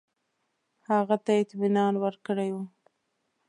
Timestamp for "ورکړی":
2.03-2.49